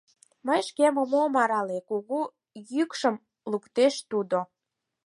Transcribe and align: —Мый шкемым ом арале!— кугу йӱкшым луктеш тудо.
—Мый 0.47 0.61
шкемым 0.67 1.11
ом 1.23 1.33
арале!— 1.43 1.77
кугу 1.89 2.19
йӱкшым 2.71 3.15
луктеш 3.51 3.95
тудо. 4.11 4.39